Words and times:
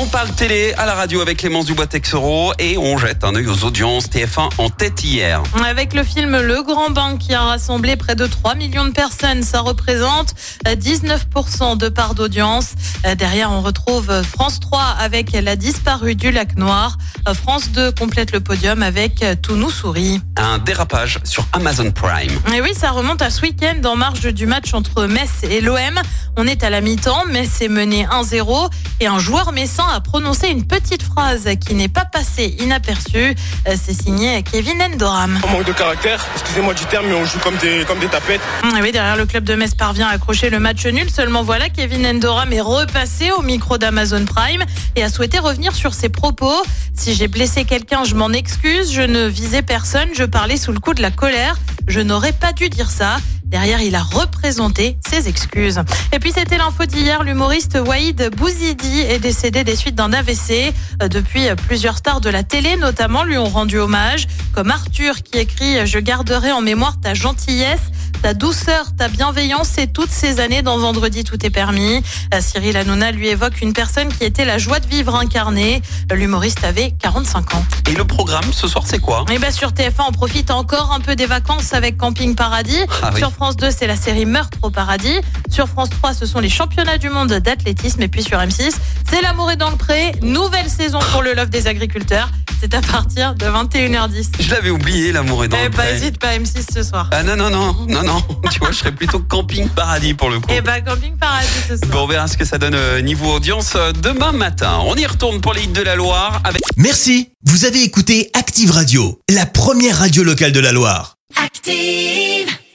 On 0.00 0.06
parle 0.06 0.30
télé 0.30 0.74
à 0.74 0.86
la 0.86 0.94
radio 0.94 1.20
avec 1.20 1.38
Clémence 1.38 1.64
Dubois-Texero 1.64 2.52
et 2.60 2.78
on 2.78 2.98
jette 2.98 3.24
un 3.24 3.34
œil 3.34 3.48
aux 3.48 3.64
audiences 3.64 4.08
TF1 4.08 4.48
en 4.58 4.70
tête 4.70 5.02
hier. 5.02 5.42
Avec 5.66 5.92
le 5.92 6.04
film 6.04 6.40
Le 6.40 6.62
Grand 6.62 6.90
Bain 6.90 7.16
qui 7.16 7.34
a 7.34 7.40
rassemblé 7.42 7.96
près 7.96 8.14
de 8.14 8.24
3 8.24 8.54
millions 8.54 8.84
de 8.84 8.92
personnes, 8.92 9.42
ça 9.42 9.58
représente 9.58 10.36
euh, 10.68 10.76
19% 10.76 11.76
de 11.76 11.88
part 11.88 12.14
d'audience. 12.14 12.74
Euh, 13.06 13.16
Derrière, 13.16 13.50
on 13.50 13.60
retrouve 13.60 14.08
euh, 14.10 14.22
France 14.22 14.60
3 14.60 14.80
avec 15.00 15.32
La 15.32 15.56
disparue 15.56 16.14
du 16.14 16.30
lac 16.30 16.56
Noir. 16.56 16.96
Euh, 17.28 17.34
France 17.34 17.72
2 17.72 17.90
complète 17.90 18.30
le 18.30 18.38
podium 18.38 18.84
avec 18.84 19.24
euh, 19.24 19.34
Tout 19.42 19.56
nous 19.56 19.70
sourit. 19.70 20.20
Un 20.36 20.58
dérapage 20.58 21.18
sur 21.24 21.44
Amazon 21.52 21.90
Prime. 21.90 22.38
Et 22.54 22.60
oui, 22.60 22.70
ça 22.72 22.92
remonte 22.92 23.20
à 23.20 23.30
ce 23.30 23.42
week-end 23.42 23.82
en 23.84 23.96
marge 23.96 24.32
du 24.32 24.46
match 24.46 24.74
entre 24.74 25.06
Metz 25.06 25.42
et 25.42 25.60
l'OM. 25.60 26.00
On 26.36 26.46
est 26.46 26.62
à 26.62 26.70
la 26.70 26.80
mi-temps, 26.80 27.24
Metz 27.26 27.62
est 27.62 27.68
mené 27.68 28.06
1-0 28.06 28.70
et 29.00 29.08
un 29.08 29.18
joueur 29.18 29.50
messin 29.50 29.87
a 29.88 30.00
prononcé 30.00 30.48
une 30.48 30.66
petite 30.66 31.02
phrase 31.02 31.48
qui 31.60 31.74
n'est 31.74 31.88
pas 31.88 32.04
passée 32.04 32.56
inaperçue. 32.60 33.34
Euh, 33.68 33.74
C'est 33.80 33.94
signé 33.94 34.42
Kevin 34.42 34.80
Endoram. 34.82 35.38
On 35.44 35.50
manque 35.50 35.64
de 35.66 35.72
caractère, 35.72 36.24
excusez-moi 36.34 36.74
du 36.74 36.84
terme, 36.86 37.06
mais 37.08 37.14
on 37.14 37.24
joue 37.24 37.38
comme 37.38 37.56
des, 37.56 37.84
comme 37.86 37.98
des 37.98 38.08
tapettes. 38.08 38.40
Ah 38.62 38.68
oui, 38.80 38.92
derrière 38.92 39.16
le 39.16 39.26
club 39.26 39.44
de 39.44 39.54
Metz 39.54 39.74
parvient 39.74 40.08
à 40.08 40.12
accrocher 40.12 40.50
le 40.50 40.58
match 40.58 40.84
nul. 40.86 41.10
Seulement 41.10 41.42
voilà, 41.42 41.68
Kevin 41.68 42.06
Endoram 42.06 42.52
est 42.52 42.60
repassé 42.60 43.30
au 43.32 43.42
micro 43.42 43.78
d'Amazon 43.78 44.24
Prime 44.24 44.64
et 44.96 45.02
a 45.02 45.08
souhaité 45.08 45.38
revenir 45.38 45.74
sur 45.74 45.94
ses 45.94 46.08
propos. 46.08 46.54
Si 46.94 47.14
j'ai 47.14 47.28
blessé 47.28 47.64
quelqu'un, 47.64 48.04
je 48.04 48.14
m'en 48.14 48.30
excuse. 48.30 48.92
Je 48.92 49.02
ne 49.02 49.26
visais 49.26 49.62
personne. 49.62 50.08
Je 50.14 50.24
parlais 50.24 50.56
sous 50.56 50.72
le 50.72 50.80
coup 50.80 50.94
de 50.94 51.02
la 51.02 51.10
colère. 51.10 51.56
Je 51.86 52.00
n'aurais 52.00 52.32
pas 52.32 52.52
dû 52.52 52.68
dire 52.68 52.90
ça. 52.90 53.16
Derrière, 53.48 53.80
il 53.80 53.94
a 53.94 54.02
représenté 54.02 54.98
ses 55.08 55.26
excuses. 55.28 55.80
Et 56.12 56.18
puis, 56.18 56.32
c'était 56.32 56.58
l'info 56.58 56.84
d'hier. 56.84 57.22
L'humoriste 57.22 57.78
Waïd 57.86 58.30
Bouzidi 58.36 59.00
est 59.00 59.18
décédé 59.18 59.64
des 59.64 59.74
suites 59.74 59.94
d'un 59.94 60.12
AVC. 60.12 60.74
Euh, 61.02 61.08
Depuis, 61.08 61.46
plusieurs 61.66 61.96
stars 61.96 62.20
de 62.20 62.28
la 62.28 62.42
télé, 62.42 62.76
notamment, 62.76 63.24
lui 63.24 63.38
ont 63.38 63.48
rendu 63.48 63.78
hommage. 63.78 64.26
Comme 64.54 64.70
Arthur, 64.70 65.22
qui 65.22 65.38
écrit 65.38 65.86
«Je 65.86 65.98
garderai 65.98 66.52
en 66.52 66.60
mémoire 66.60 67.00
ta 67.00 67.14
gentillesse». 67.14 67.80
Ta 68.22 68.34
douceur, 68.34 68.86
ta 68.96 69.08
bienveillance 69.08 69.78
et 69.78 69.86
toutes 69.86 70.10
ces 70.10 70.40
années 70.40 70.62
dans 70.62 70.76
Vendredi 70.76 71.22
tout 71.22 71.44
est 71.46 71.50
permis. 71.50 72.02
Euh, 72.34 72.40
Cyril 72.40 72.76
Hanouna 72.76 73.12
lui 73.12 73.28
évoque 73.28 73.60
une 73.60 73.72
personne 73.72 74.08
qui 74.08 74.24
était 74.24 74.44
la 74.44 74.58
joie 74.58 74.80
de 74.80 74.86
vivre 74.88 75.14
incarnée. 75.14 75.82
L'humoriste 76.12 76.64
avait 76.64 76.94
45 77.00 77.54
ans. 77.54 77.64
Et 77.88 77.94
le 77.94 78.04
programme 78.04 78.52
ce 78.52 78.66
soir 78.66 78.84
c'est 78.86 78.98
quoi? 78.98 79.24
Et 79.30 79.38
bah 79.38 79.52
sur 79.52 79.70
TF1, 79.70 80.02
on 80.08 80.12
profite 80.12 80.50
encore 80.50 80.92
un 80.92 81.00
peu 81.00 81.14
des 81.14 81.26
vacances 81.26 81.72
avec 81.74 81.96
Camping 81.96 82.34
Paradis. 82.34 82.82
Ah 83.02 83.10
oui. 83.12 83.18
Sur 83.18 83.30
France 83.30 83.56
2, 83.56 83.70
c'est 83.70 83.86
la 83.86 83.96
série 83.96 84.26
Meurtre 84.26 84.58
au 84.62 84.70
paradis. 84.70 85.20
Sur 85.48 85.68
France 85.68 85.90
3, 85.90 86.12
ce 86.12 86.26
sont 86.26 86.40
les 86.40 86.50
championnats 86.50 86.98
du 86.98 87.10
monde 87.10 87.32
d'athlétisme. 87.32 88.02
Et 88.02 88.08
puis 88.08 88.24
sur 88.24 88.38
M6, 88.38 88.74
c'est 89.08 89.22
L'amour 89.22 89.52
est 89.52 89.56
dans 89.56 89.70
le 89.70 89.76
pré. 89.76 90.12
Nouvelle 90.22 90.68
saison 90.68 90.98
pour 91.12 91.22
le 91.22 91.34
Love 91.34 91.50
des 91.50 91.68
agriculteurs. 91.68 92.30
C'est 92.60 92.74
à 92.74 92.80
partir 92.80 93.34
de 93.34 93.46
21h10. 93.46 94.30
Je 94.40 94.50
l'avais 94.50 94.70
oublié 94.70 95.12
l'amour 95.12 95.44
est 95.44 95.48
dans 95.48 95.56
Eh 95.60 95.64
le 95.64 95.68
bah, 95.70 95.84
pré. 95.84 95.94
hésite 95.94 96.18
pas, 96.18 96.36
M6 96.36 96.64
ce 96.74 96.82
soir. 96.82 97.08
Ah 97.12 97.22
non 97.22 97.36
non 97.36 97.50
non 97.50 97.72
non 97.86 98.02
non, 98.02 98.22
tu 98.50 98.58
vois 98.58 98.72
je 98.72 98.78
serais 98.78 98.92
plutôt 98.92 99.20
camping 99.20 99.68
paradis 99.68 100.14
pour 100.14 100.28
le 100.28 100.40
coup. 100.40 100.50
Et 100.52 100.60
bah, 100.60 100.80
Camping 100.80 101.16
Paradis 101.16 101.48
ce 101.68 101.76
soir. 101.76 101.90
Bon, 101.90 102.02
on 102.02 102.06
verra 102.08 102.26
ce 102.26 102.36
que 102.36 102.44
ça 102.44 102.58
donne 102.58 102.74
euh, 102.74 103.00
niveau 103.00 103.32
audience 103.34 103.72
euh, 103.76 103.92
demain 103.92 104.32
matin. 104.32 104.78
On 104.84 104.96
y 104.96 105.06
retourne 105.06 105.40
pour 105.40 105.54
les 105.54 105.62
hits 105.64 105.68
de 105.68 105.82
la 105.82 105.94
Loire 105.94 106.40
avec 106.44 106.62
Merci, 106.76 107.30
vous 107.44 107.64
avez 107.64 107.82
écouté 107.82 108.30
Active 108.34 108.72
Radio, 108.72 109.20
la 109.30 109.46
première 109.46 109.98
radio 109.98 110.24
locale 110.24 110.52
de 110.52 110.60
la 110.60 110.72
Loire. 110.72 111.14
Active. 111.42 112.47